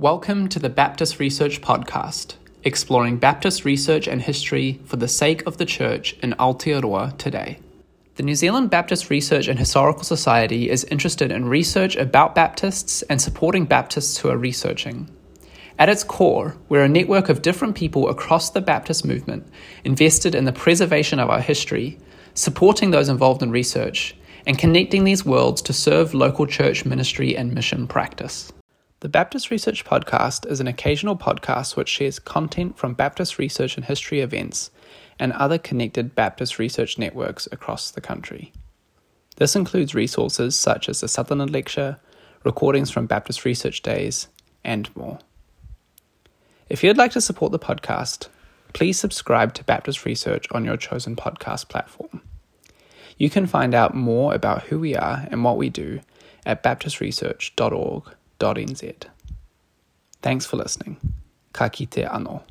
Welcome 0.00 0.48
to 0.48 0.58
the 0.58 0.70
Baptist 0.70 1.18
Research 1.18 1.60
Podcast, 1.60 2.36
exploring 2.64 3.18
Baptist 3.18 3.66
research 3.66 4.08
and 4.08 4.22
history 4.22 4.80
for 4.86 4.96
the 4.96 5.06
sake 5.06 5.44
of 5.46 5.58
the 5.58 5.66
Church 5.66 6.14
in 6.22 6.32
Aotearoa 6.38 7.18
today. 7.18 7.58
The 8.14 8.22
New 8.22 8.34
Zealand 8.34 8.70
Baptist 8.70 9.10
Research 9.10 9.46
and 9.46 9.58
Historical 9.58 10.02
Society 10.02 10.70
is 10.70 10.84
interested 10.84 11.30
in 11.30 11.44
research 11.44 11.96
about 11.96 12.34
Baptists 12.34 13.02
and 13.10 13.20
supporting 13.20 13.66
Baptists 13.66 14.16
who 14.16 14.30
are 14.30 14.38
researching. 14.38 15.14
At 15.78 15.90
its 15.90 16.02
core, 16.02 16.56
we're 16.70 16.84
a 16.84 16.88
network 16.88 17.28
of 17.28 17.42
different 17.42 17.76
people 17.76 18.08
across 18.08 18.48
the 18.48 18.62
Baptist 18.62 19.04
movement 19.04 19.46
invested 19.84 20.34
in 20.34 20.46
the 20.46 20.52
preservation 20.54 21.18
of 21.18 21.28
our 21.28 21.42
history, 21.42 21.98
supporting 22.32 22.90
those 22.90 23.10
involved 23.10 23.42
in 23.42 23.50
research, 23.50 24.16
and 24.46 24.56
connecting 24.56 25.04
these 25.04 25.26
worlds 25.26 25.60
to 25.60 25.74
serve 25.74 26.14
local 26.14 26.46
church 26.46 26.86
ministry 26.86 27.36
and 27.36 27.52
mission 27.52 27.86
practice. 27.86 28.50
The 29.00 29.08
Baptist 29.08 29.50
Research 29.50 29.86
Podcast 29.86 30.46
is 30.46 30.60
an 30.60 30.66
occasional 30.66 31.16
podcast 31.16 31.74
which 31.74 31.88
shares 31.88 32.18
content 32.18 32.76
from 32.76 32.92
Baptist 32.92 33.38
research 33.38 33.76
and 33.76 33.86
history 33.86 34.20
events 34.20 34.70
and 35.18 35.32
other 35.32 35.56
connected 35.56 36.14
Baptist 36.14 36.58
research 36.58 36.98
networks 36.98 37.48
across 37.50 37.90
the 37.90 38.02
country. 38.02 38.52
This 39.36 39.56
includes 39.56 39.94
resources 39.94 40.54
such 40.54 40.86
as 40.86 41.00
the 41.00 41.08
Sutherland 41.08 41.50
Lecture, 41.50 41.98
recordings 42.44 42.90
from 42.90 43.06
Baptist 43.06 43.46
Research 43.46 43.80
Days, 43.80 44.28
and 44.64 44.94
more. 44.94 45.18
If 46.68 46.84
you'd 46.84 46.98
like 46.98 47.12
to 47.12 47.22
support 47.22 47.52
the 47.52 47.58
podcast, 47.58 48.28
please 48.74 49.00
subscribe 49.00 49.54
to 49.54 49.64
Baptist 49.64 50.04
Research 50.04 50.46
on 50.50 50.66
your 50.66 50.76
chosen 50.76 51.16
podcast 51.16 51.70
platform. 51.70 52.20
You 53.16 53.30
can 53.30 53.46
find 53.46 53.74
out 53.74 53.94
more 53.94 54.34
about 54.34 54.64
who 54.64 54.78
we 54.78 54.94
are 54.94 55.26
and 55.30 55.42
what 55.42 55.56
we 55.56 55.70
do 55.70 56.00
at 56.44 56.62
baptistresearch.org. 56.62 58.14
Thanks 60.22 60.46
for 60.46 60.56
listening. 60.56 60.96
Ka 61.52 61.68
kite 61.68 62.04
anō. 62.08 62.42